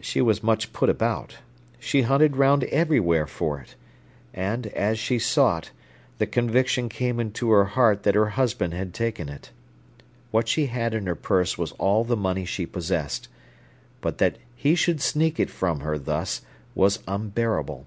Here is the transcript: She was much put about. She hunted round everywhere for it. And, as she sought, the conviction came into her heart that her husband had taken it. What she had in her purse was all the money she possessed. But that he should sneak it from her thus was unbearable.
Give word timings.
She 0.00 0.20
was 0.22 0.44
much 0.44 0.72
put 0.72 0.88
about. 0.88 1.38
She 1.80 2.02
hunted 2.02 2.36
round 2.36 2.62
everywhere 2.62 3.26
for 3.26 3.58
it. 3.58 3.74
And, 4.32 4.68
as 4.68 4.96
she 4.96 5.18
sought, 5.18 5.72
the 6.18 6.26
conviction 6.28 6.88
came 6.88 7.18
into 7.18 7.50
her 7.50 7.64
heart 7.64 8.04
that 8.04 8.14
her 8.14 8.28
husband 8.28 8.74
had 8.74 8.94
taken 8.94 9.28
it. 9.28 9.50
What 10.30 10.46
she 10.46 10.66
had 10.66 10.94
in 10.94 11.06
her 11.08 11.16
purse 11.16 11.58
was 11.58 11.72
all 11.82 12.04
the 12.04 12.14
money 12.16 12.44
she 12.44 12.64
possessed. 12.64 13.26
But 14.00 14.18
that 14.18 14.38
he 14.54 14.76
should 14.76 15.00
sneak 15.00 15.40
it 15.40 15.50
from 15.50 15.80
her 15.80 15.98
thus 15.98 16.42
was 16.76 17.00
unbearable. 17.08 17.86